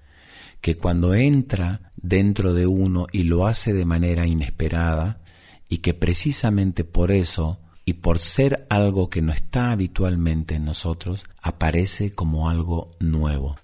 que 0.59 0.75
cuando 0.75 1.13
entra 1.13 1.91
dentro 1.97 2.55
de 2.55 2.65
uno 2.65 3.05
y 3.11 3.21
lo 3.21 3.45
hace 3.45 3.73
de 3.73 3.85
manera 3.85 4.25
inesperada, 4.25 5.21
y 5.69 5.77
que 5.83 5.93
precisamente 5.93 6.83
por 6.83 7.11
eso 7.11 7.59
y 7.85 7.93
por 7.93 8.17
ser 8.17 8.65
algo 8.71 9.11
que 9.11 9.21
no 9.21 9.31
está 9.31 9.69
habitualmente 9.69 10.55
en 10.55 10.65
nosotros, 10.65 11.25
aparece 11.43 12.13
como 12.13 12.49
algo 12.49 12.97
nuevo. 12.99 13.57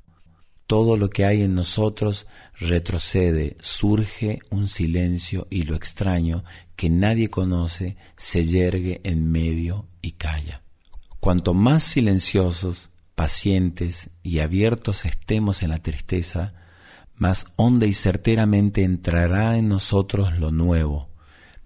Todo 0.67 0.97
lo 0.97 1.10
que 1.10 1.25
hay 1.25 1.41
en 1.41 1.56
nosotros 1.56 2.27
retrocede, 2.60 3.58
surge 3.60 4.38
un 4.51 4.67
silencio 4.67 5.47
y 5.49 5.63
lo 5.63 5.75
extraño 5.75 6.43
que 6.75 6.91
nadie 6.91 7.27
conoce 7.30 7.97
se 8.17 8.45
yergue 8.45 9.01
en 9.03 9.32
medio 9.32 9.88
y 10.03 10.12
calla. 10.12 10.62
Cuanto 11.28 11.54
más 11.54 11.84
silenciosos, 11.84 12.90
pacientes 13.13 14.12
y 14.24 14.40
abiertos 14.40 15.04
estemos 15.04 15.62
en 15.62 15.72
la 15.72 15.80
tristeza, 15.80 16.54
más 17.16 17.48
honda 17.58 17.86
y 17.86 17.92
certeramente 17.92 18.86
entrará 18.86 19.58
en 19.58 19.68
nosotros 19.68 20.40
lo 20.40 20.52
nuevo, 20.52 21.10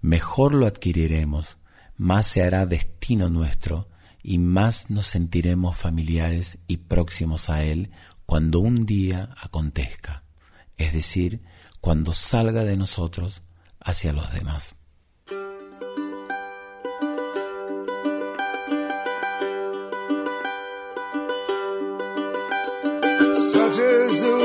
mejor 0.00 0.52
lo 0.54 0.66
adquiriremos, 0.66 1.58
más 1.96 2.26
se 2.26 2.42
hará 2.42 2.66
destino 2.66 3.28
nuestro 3.28 3.88
y 4.20 4.38
más 4.38 4.90
nos 4.90 5.06
sentiremos 5.06 5.76
familiares 5.76 6.58
y 6.66 6.78
próximos 6.78 7.48
a 7.48 7.62
Él 7.62 7.92
cuando 8.26 8.58
un 8.58 8.84
día 8.84 9.32
acontezca, 9.40 10.24
es 10.76 10.92
decir, 10.92 11.40
cuando 11.80 12.14
salga 12.14 12.64
de 12.64 12.76
nosotros 12.76 13.44
hacia 13.78 14.12
los 14.12 14.32
demás. 14.32 14.74
Rogers 23.72 24.41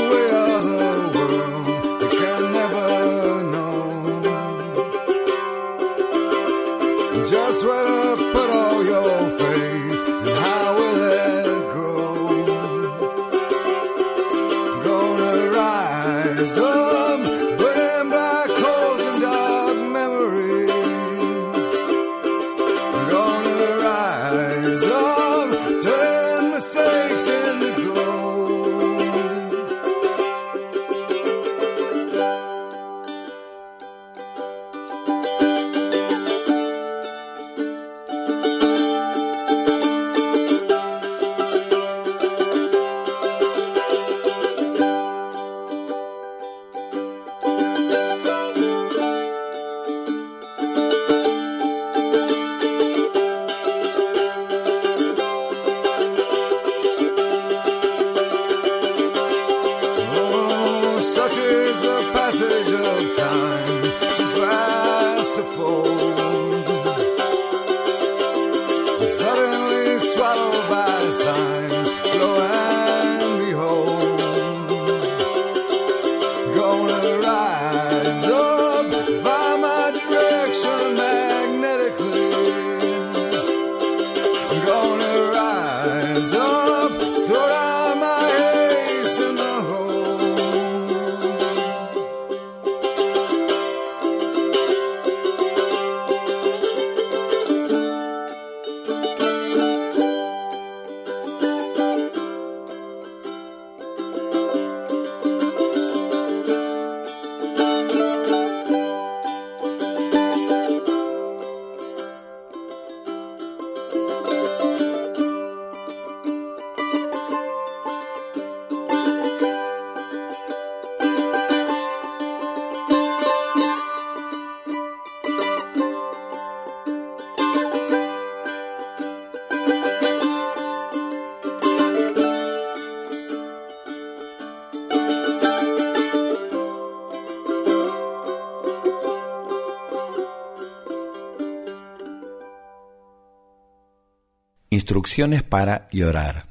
Para 145.49 145.89
llorar 145.91 146.45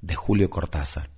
de 0.00 0.14
Julio 0.14 0.48
Cortázar. 0.48 1.10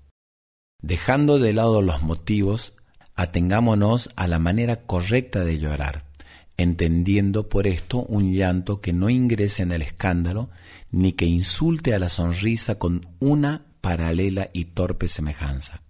Dejando 0.82 1.38
de 1.38 1.52
lado 1.52 1.80
los 1.80 2.02
motivos, 2.02 2.74
atengámonos 3.14 4.10
a 4.16 4.26
la 4.26 4.40
manera 4.40 4.84
correcta 4.84 5.44
de 5.44 5.60
llorar, 5.60 6.06
entendiendo 6.56 7.48
por 7.48 7.68
esto 7.68 7.98
un 7.98 8.32
llanto 8.32 8.80
que 8.80 8.92
no 8.92 9.10
ingrese 9.10 9.62
en 9.62 9.70
el 9.70 9.82
escándalo 9.82 10.50
ni 10.90 11.12
que 11.12 11.24
insulte 11.24 11.94
a 11.94 12.00
la 12.00 12.08
sonrisa 12.08 12.80
con 12.80 13.06
una 13.20 13.66
paralela 13.80 14.50
y 14.52 14.64
torpe 14.64 15.06
semejanza. 15.06 15.82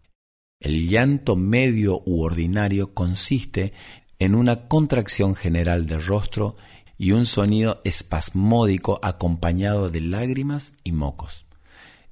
El 0.60 0.90
llanto 0.90 1.36
medio 1.36 2.02
u 2.04 2.20
ordinario 2.20 2.92
consiste 2.92 3.72
en 4.18 4.34
una 4.34 4.68
contracción 4.68 5.34
general 5.34 5.86
del 5.86 6.04
rostro 6.04 6.56
y 6.98 7.12
un 7.12 7.24
sonido 7.24 7.80
espasmódico 7.84 8.98
acompañado 9.02 9.88
de 9.88 10.00
lágrimas 10.00 10.74
y 10.82 10.92
mocos. 10.92 11.46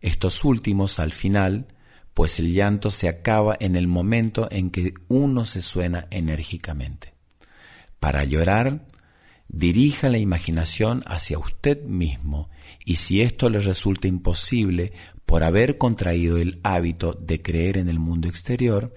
Estos 0.01 0.45
últimos 0.45 1.01
al 1.01 1.12
final, 1.12 1.66
pues 2.14 2.39
el 2.39 2.55
llanto 2.55 2.91
se 2.91 3.09
acaba 3.09 3.57
en 3.59 3.74
el 3.74 3.89
momento 3.89 4.49
en 4.51 4.70
que 4.70 4.95
uno 5.09 5.45
se 5.45 5.61
suena 5.61 6.07
enérgicamente. 6.11 7.14
Para 7.99 8.22
llorar, 8.24 8.87
dirija 9.49 10.09
la 10.09 10.18
imaginación 10.18 11.03
hacia 11.07 11.39
usted 11.39 11.82
mismo 11.84 12.49
y 12.84 12.97
si 12.97 13.22
esto 13.22 13.51
le 13.51 13.59
resulta 13.59 14.07
imposible 14.07 14.93
por 15.24 15.43
haber 15.43 15.78
contraído 15.78 16.39
el 16.39 16.61
hábito 16.62 17.12
de 17.12 17.43
creer 17.43 17.78
en 17.78 17.89
el 17.89 17.99
mundo 17.99 18.28
exterior, 18.28 18.95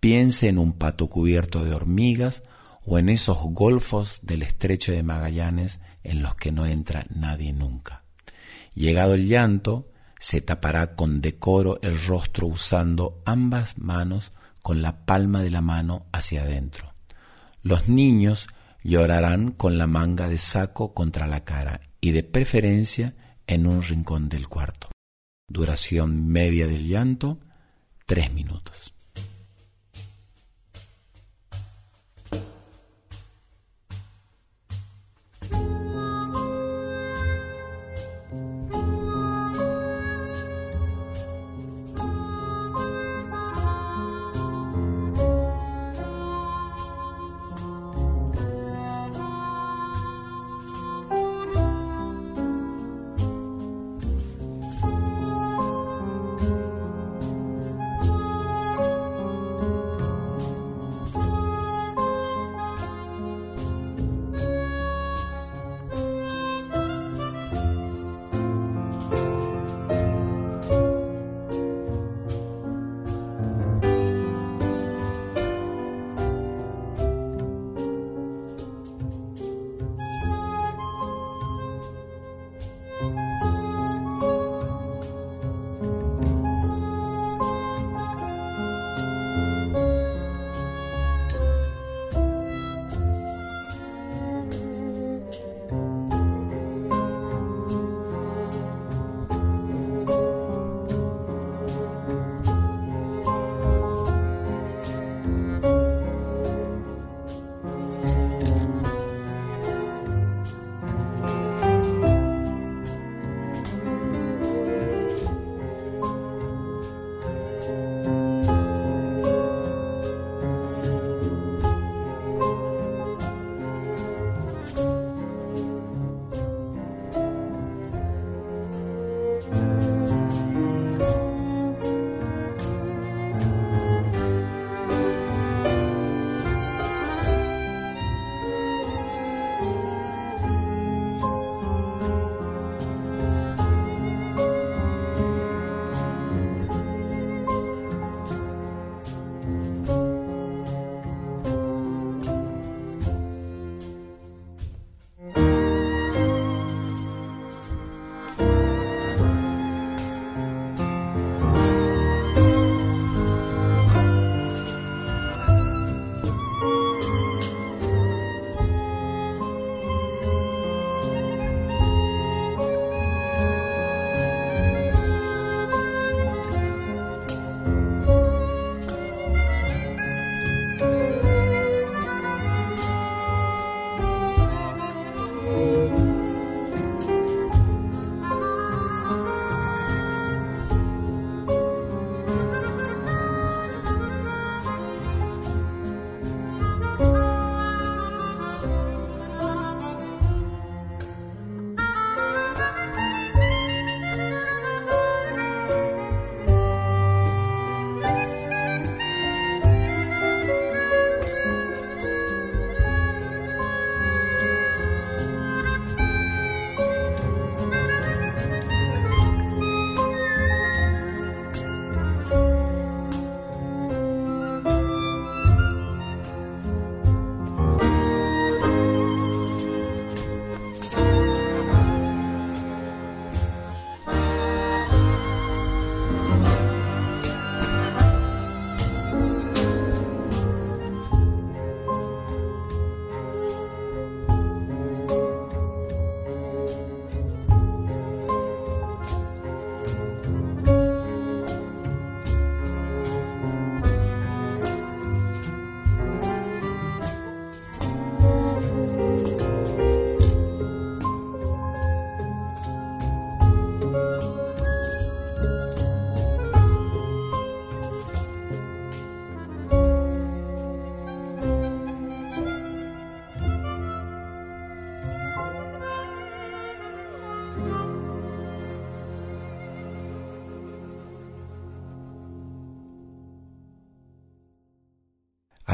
piense 0.00 0.48
en 0.48 0.58
un 0.58 0.74
pato 0.74 1.08
cubierto 1.08 1.64
de 1.64 1.72
hormigas 1.72 2.42
o 2.84 2.98
en 2.98 3.08
esos 3.08 3.38
golfos 3.38 4.18
del 4.22 4.42
estrecho 4.42 4.92
de 4.92 5.02
Magallanes 5.02 5.80
en 6.02 6.22
los 6.22 6.34
que 6.34 6.52
no 6.52 6.66
entra 6.66 7.06
nadie 7.14 7.52
nunca. 7.52 8.04
Llegado 8.74 9.14
el 9.14 9.26
llanto, 9.26 9.90
se 10.18 10.40
tapará 10.40 10.94
con 10.94 11.20
decoro 11.20 11.80
el 11.82 12.00
rostro 12.00 12.46
usando 12.46 13.22
ambas 13.24 13.78
manos 13.78 14.32
con 14.62 14.82
la 14.82 15.04
palma 15.04 15.42
de 15.42 15.50
la 15.50 15.60
mano 15.60 16.06
hacia 16.12 16.42
adentro. 16.42 16.94
Los 17.62 17.88
niños 17.88 18.46
llorarán 18.82 19.52
con 19.52 19.78
la 19.78 19.86
manga 19.86 20.28
de 20.28 20.38
saco 20.38 20.94
contra 20.94 21.26
la 21.26 21.44
cara 21.44 21.80
y 22.00 22.12
de 22.12 22.22
preferencia 22.22 23.14
en 23.46 23.66
un 23.66 23.82
rincón 23.82 24.28
del 24.28 24.48
cuarto. 24.48 24.88
Duración 25.48 26.28
media 26.28 26.66
del 26.66 26.88
llanto, 26.88 27.38
tres 28.06 28.32
minutos. 28.32 28.91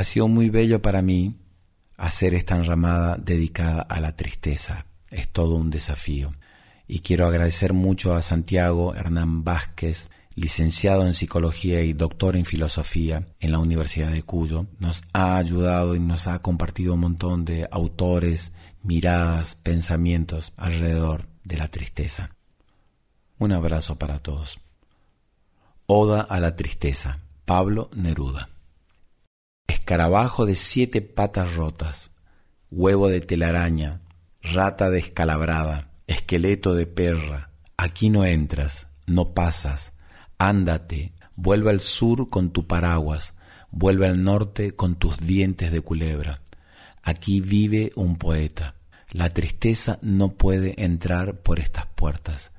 Sido 0.09 0.29
muy 0.29 0.51
bello 0.51 0.83
para 0.83 1.03
mí 1.03 1.37
hacer 1.97 2.35
esta 2.35 2.57
enramada 2.57 3.17
dedicada 3.17 3.83
a 3.83 4.01
la 4.01 4.17
tristeza. 4.17 4.87
Es 5.11 5.29
todo 5.29 5.55
un 5.57 5.71
desafío. 5.71 6.35
Y 6.87 7.01
quiero 7.01 7.27
agradecer 7.27 7.75
mucho 7.75 8.15
a 8.15 8.23
Santiago 8.23 8.95
Hernán 8.95 9.45
Vázquez, 9.45 10.09
licenciado 10.35 11.05
en 11.05 11.13
psicología 11.13 11.83
y 11.83 11.93
doctor 11.93 12.37
en 12.37 12.45
filosofía 12.45 13.27
en 13.41 13.53
la 13.53 13.59
Universidad 13.59 14.11
de 14.11 14.23
Cuyo. 14.23 14.67
Nos 14.79 15.03
ha 15.13 15.37
ayudado 15.37 15.95
y 15.95 16.01
nos 16.01 16.27
ha 16.27 16.39
compartido 16.41 16.95
un 16.95 17.01
montón 17.01 17.45
de 17.45 17.69
autores, 17.71 18.53
miradas, 18.83 19.57
pensamientos 19.57 20.53
alrededor 20.57 21.27
de 21.45 21.57
la 21.57 21.69
tristeza. 21.69 22.31
Un 23.39 23.53
abrazo 23.53 23.97
para 23.97 24.21
todos. 24.21 24.59
Oda 25.87 26.23
a 26.23 26.41
la 26.41 26.57
tristeza. 26.57 27.19
Pablo 27.45 27.91
Neruda. 27.95 28.49
Escarabajo 29.69 30.47
de 30.47 30.57
siete 30.57 31.01
patas 31.03 31.55
rotas, 31.55 32.11
huevo 32.71 33.09
de 33.09 33.21
telaraña, 33.21 34.01
rata 34.43 34.91
descalabrada, 34.91 35.91
esqueleto 36.07 36.75
de 36.75 36.87
perra, 36.87 37.51
aquí 37.77 38.11
no 38.11 38.25
entras, 38.25 38.89
no 39.07 39.35
pasas, 39.35 39.93
ándate, 40.39 41.12
vuelve 41.37 41.71
al 41.71 41.81
sur 41.81 42.31
con 42.31 42.51
tu 42.51 42.66
paraguas, 42.66 43.35
vuelve 43.71 44.07
al 44.07 44.25
norte 44.25 44.73
con 44.73 44.97
tus 44.97 45.19
dientes 45.19 45.71
de 45.71 45.81
culebra. 45.81 46.41
Aquí 47.03 47.41
vive 47.41 47.93
un 47.95 48.16
poeta. 48.16 48.75
La 49.11 49.33
tristeza 49.33 49.99
no 50.03 50.35
puede 50.35 50.83
entrar 50.83 51.41
por 51.41 51.59
estas 51.59 51.87
puertas. 51.87 52.53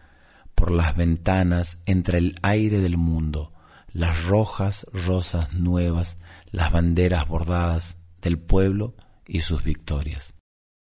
Por 0.56 0.72
las 0.72 0.96
ventanas 0.96 1.80
entra 1.86 2.18
el 2.18 2.38
aire 2.42 2.80
del 2.80 2.98
mundo, 2.98 3.54
las 3.94 4.24
rojas 4.24 4.88
rosas 4.92 5.54
nuevas, 5.54 6.18
las 6.52 6.72
banderas 6.72 7.28
bordadas 7.28 7.98
del 8.22 8.38
pueblo 8.38 8.96
y 9.28 9.42
sus 9.42 9.64
victorias. 9.64 10.34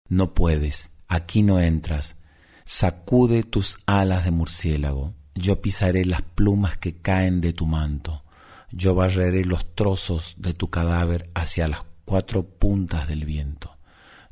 No 0.10 0.34
puedes, 0.34 0.92
aquí 1.08 1.44
no 1.44 1.60
entras. 1.60 2.18
Sacude 2.66 3.44
tus 3.44 3.80
alas 3.86 4.26
de 4.26 4.32
murciélago. 4.32 5.14
Yo 5.36 5.62
pisaré 5.62 6.06
las 6.06 6.22
plumas 6.22 6.78
que 6.78 6.98
caen 6.98 7.42
de 7.42 7.54
tu 7.54 7.66
manto. 7.66 8.24
Yo 8.72 8.96
barreré 8.96 9.46
los 9.46 9.76
trozos 9.76 10.36
de 10.38 10.54
tu 10.54 10.70
cadáver 10.70 11.30
hacia 11.36 11.68
las 11.68 11.86
cuatro 12.06 12.44
puntas 12.44 13.08
del 13.08 13.26
viento. 13.26 13.78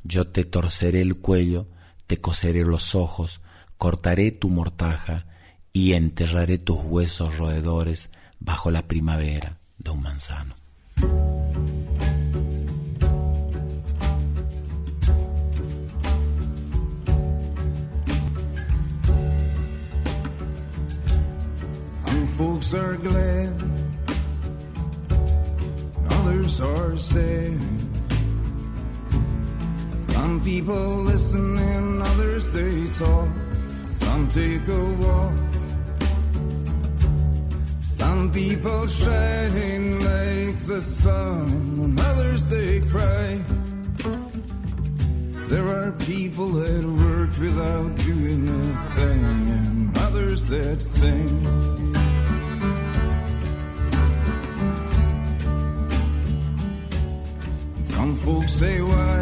Yo 0.02 0.28
te 0.28 0.44
torceré 0.44 1.02
el 1.02 1.20
cuello, 1.20 1.68
te 2.06 2.20
coseré 2.20 2.64
los 2.64 2.94
ojos, 2.94 3.40
cortaré 3.76 4.30
tu 4.30 4.48
mortaja 4.48 5.26
y 5.72 5.92
enterraré 5.92 6.58
tus 6.58 6.78
huesos 6.82 7.36
roedores 7.36 8.10
bajo 8.38 8.70
la 8.70 8.88
primavera 8.88 9.58
de 9.78 9.90
un 9.90 10.02
manzano. 10.02 10.55
Some 10.98 11.10
folks 22.38 22.72
are 22.74 22.96
glad, 22.96 23.52
others 26.10 26.60
are 26.60 26.96
sad. 26.96 27.60
Some 30.08 30.40
people 30.42 31.02
listen 31.04 31.58
and 31.58 32.02
others 32.02 32.50
they 32.52 32.88
talk. 32.98 33.28
Some 34.00 34.28
take 34.28 34.66
a 34.68 34.84
walk. 34.94 35.45
Some 38.26 38.34
people 38.34 38.86
shine 38.88 40.00
like 40.00 40.58
the 40.66 40.80
sun, 40.80 41.48
and 41.84 42.00
others 42.00 42.42
they 42.48 42.80
cry. 42.80 43.40
There 45.46 45.68
are 45.68 45.92
people 45.92 46.48
that 46.48 46.84
work 46.84 47.38
without 47.38 47.94
doing 47.94 48.48
a 48.48 48.76
thing, 48.96 49.22
and 49.58 49.98
others 49.98 50.44
that 50.48 50.82
sing. 50.82 51.94
Some 57.80 58.16
folks 58.16 58.52
say 58.54 58.80
why, 58.80 59.20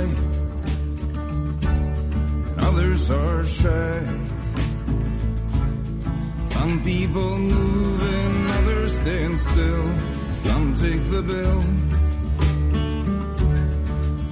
and 2.49 2.61
others 2.61 3.11
are 3.11 3.45
shy. 3.45 4.01
Some 6.49 6.83
people 6.83 7.39
move 7.39 8.03
and 8.03 8.44
others 8.85 9.01
stand 9.01 9.41
still. 9.41 9.93
Some 10.35 10.75
take 10.75 11.05
the 11.05 11.23
bill. 11.23 11.63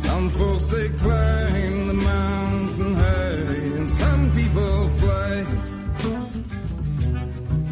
Some 0.04 0.30
folks 0.30 0.66
they 0.66 0.88
climb 0.90 1.86
the 1.86 1.94
mountain 1.94 2.94
high, 2.94 3.78
and 3.78 3.90
some 3.90 4.30
people 4.32 4.88
fly. 5.00 5.44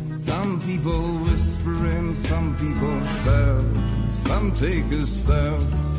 Some 0.03 0.61
people 0.62 1.03
whisper 1.24 1.87
and 1.99 2.16
some 2.16 2.57
people 2.57 2.97
shout. 3.24 4.14
Some 4.14 4.53
take 4.53 4.91
a 4.93 5.07
stout. 5.07 5.89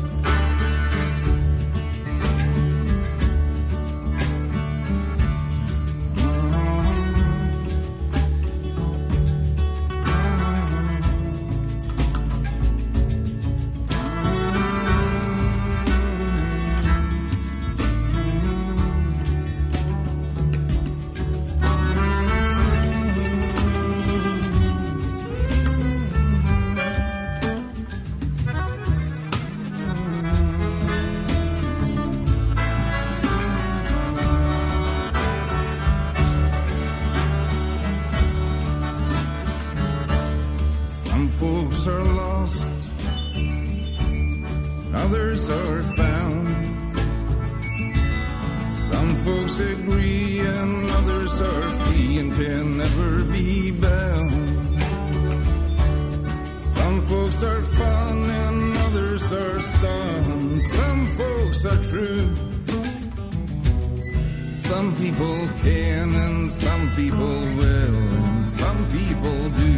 People 65.02 65.48
can 65.64 66.14
and 66.14 66.48
some 66.48 66.90
people 66.94 67.36
will 67.58 67.96
and 68.18 68.46
some 68.60 68.80
people 68.98 69.38
do. 69.62 69.74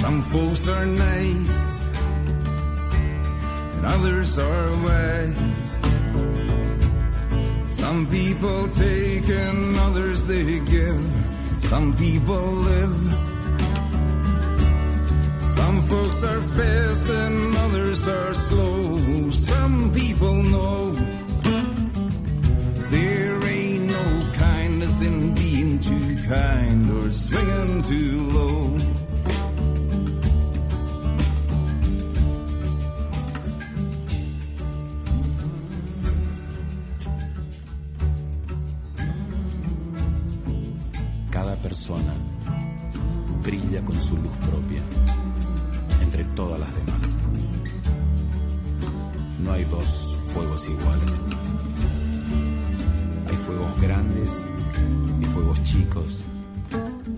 Some 0.00 0.18
folks 0.32 0.68
are 0.68 0.84
nice, 0.84 1.56
and 3.76 3.86
others 3.96 4.38
are 4.38 4.68
wise. 4.86 5.72
Some 7.80 8.06
people 8.08 8.68
take 8.68 9.28
and 9.28 9.78
others 9.86 10.26
they 10.26 10.60
give. 10.60 11.02
Some 11.56 11.96
people 11.96 12.44
live. 12.68 12.98
Some 15.56 15.76
folks 15.88 16.22
are 16.24 16.42
fast 16.58 17.08
and 17.08 17.49
others 18.02 18.08
are 18.08 18.34
slow. 18.34 19.30
Some 19.30 19.92
people 19.92 20.34
know 20.34 20.92
there 22.90 23.44
ain't 23.48 23.86
no 23.86 24.30
kindness 24.34 25.02
in 25.02 25.34
being 25.34 25.78
too 25.78 26.16
kind 26.28 26.90
or 26.90 27.10
swinging 27.10 27.82
too 27.82 28.22
low. 28.30 28.49
Y 55.20 55.24
fuegos 55.24 55.62
chicos, 55.62 56.20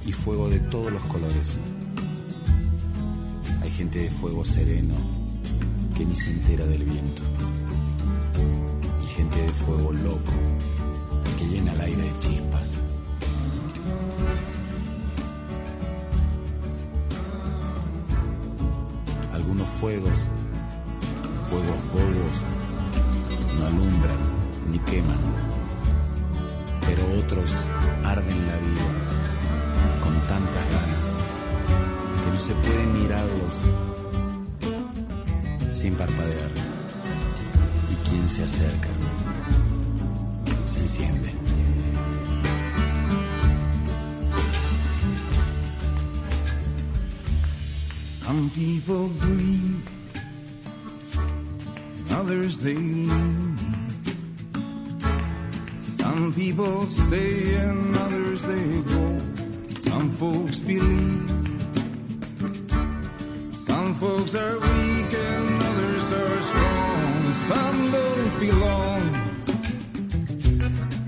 y 0.05 0.13
fuego 0.13 0.49
de 0.49 0.59
todos 0.61 0.93
los 0.93 1.03
colores. 1.05 1.57
Hay 3.63 3.71
gente 3.71 4.01
de 4.01 4.11
fuego 4.11 4.45
sereno 4.45 4.95
que 5.97 6.05
ni 6.05 6.15
se 6.15 6.31
entera 6.31 6.65
del 6.67 6.85
viento. 6.85 7.23
Y 9.03 9.07
gente 9.07 9.41
de 9.41 9.49
fuego 9.51 9.93
loco 9.93 10.33
que 11.39 11.49
llena 11.49 11.73
el 11.73 11.81
aire 11.81 12.03
de 12.03 12.19
chispas. 12.19 12.75
Algunos 19.33 19.69
fuegos, 19.81 20.19
fuegos 21.49 21.79
bobos, 21.93 22.37
no 23.59 23.67
alumbran 23.67 24.19
ni 24.71 24.79
queman, 24.81 25.19
otros 27.19 27.51
arden 28.05 28.47
la 28.47 28.57
vida 28.57 28.87
con 30.03 30.15
tantas 30.29 30.65
ganas 30.73 31.17
que 32.25 32.31
no 32.33 32.39
se 32.39 32.55
puede 32.55 32.87
mirarlos 32.87 33.61
sin 35.71 35.95
parpadear. 35.95 36.51
Y 37.91 38.09
quien 38.09 38.29
se 38.29 38.45
acerca 38.45 38.89
se 40.67 40.81
enciende. 40.81 41.33
Some 48.25 48.51
people 48.51 49.09
grieve, 49.19 49.83
others 52.17 52.59
they 52.59 52.75
leave. 52.75 53.52
Some 56.13 56.35
people 56.35 56.85
stay 56.85 57.55
and 57.55 57.97
others 57.97 58.43
they 58.43 58.83
go. 58.83 59.19
Some 59.89 60.11
folks 60.11 60.59
believe. 60.59 61.31
Some 63.55 63.95
folks 63.95 64.35
are 64.35 64.59
weak 64.59 65.13
and 65.31 65.63
others 65.71 66.13
are 66.13 66.41
strong. 66.51 67.33
Some 67.49 67.79
don't 67.97 68.41
belong. 68.47 69.03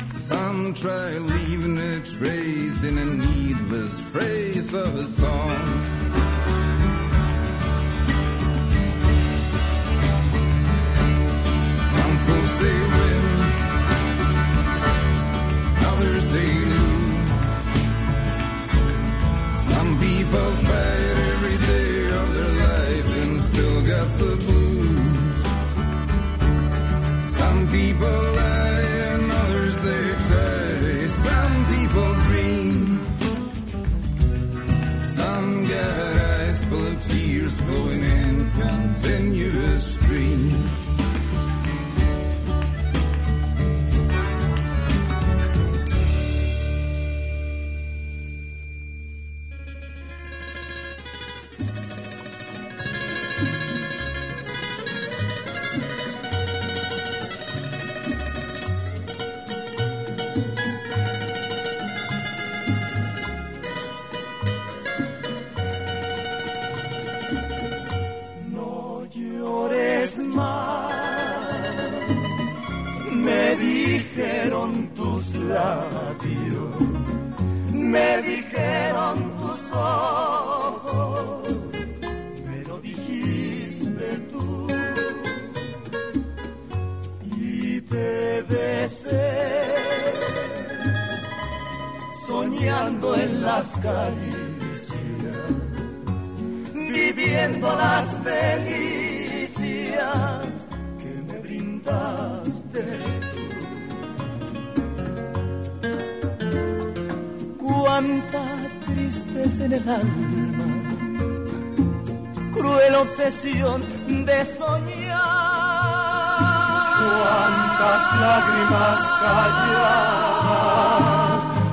Some 0.09 0.73
try 0.73 1.19
leaving 1.19 1.77
a 1.77 2.01
trace 2.01 2.83
in 2.85 2.97
a 2.97 3.05
needless 3.05 4.01
phrase 4.01 4.73
of 4.73 4.95
a 4.97 5.05
song. 5.05 5.64
the 24.25 24.37
moon. 24.37 24.54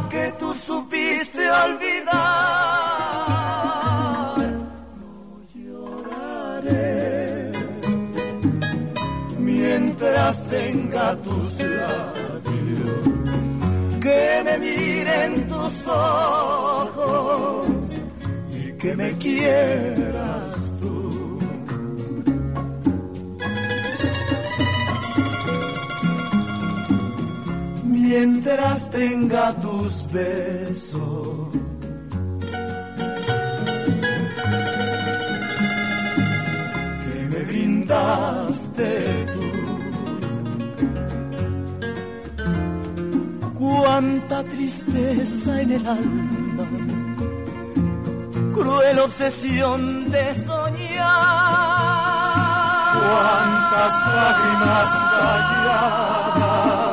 Que 0.09 0.33
tú 0.39 0.53
supiste 0.53 1.49
olvidar. 1.49 2.11
Lloraré 5.53 7.51
mientras 9.37 10.47
tenga 10.47 11.15
tus 11.17 11.59
labios 11.59 13.05
que 14.01 14.41
me 14.43 14.57
miren 14.57 15.47
tus 15.47 15.87
ojos 15.87 17.69
y 18.51 18.71
que 18.73 18.95
me 18.95 19.11
quieras 19.17 20.50
Mientras 28.13 28.89
tenga 28.89 29.53
tus 29.61 30.05
besos 30.11 31.47
que 37.05 37.17
me 37.31 37.41
brindaste 37.51 38.89
tú. 39.33 39.49
Cuánta 43.57 44.43
tristeza 44.43 45.61
en 45.61 45.71
el 45.71 45.87
alma, 45.87 46.67
cruel 48.53 48.99
obsesión 48.99 50.11
de 50.11 50.33
soñar. 50.45 51.61
Cuántas 52.93 53.93
lágrimas 54.17 54.89
calladas 55.13 56.90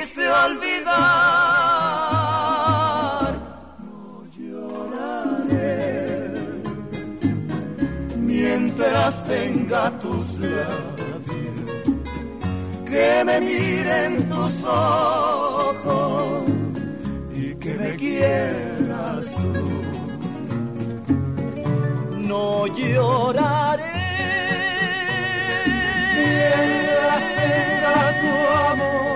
hiciste 0.00 0.28
olvidar. 0.28 0.94
No 3.78 4.24
lloraré 4.36 5.74
mientras 8.16 9.24
tenga 9.24 9.90
tus 10.00 10.38
labios, 10.38 11.88
que 12.86 13.24
me 13.24 13.40
miren 13.40 14.28
tus 14.28 14.64
ojos 14.64 16.44
y 17.34 17.54
que 17.54 17.74
me 17.74 17.96
quieras 17.96 19.34
tú. 19.34 19.68
No 22.30 22.66
lloraré 22.66 24.00
mientras 26.16 27.22
tenga 27.38 27.98
tu 28.20 28.32
amor 28.72 29.09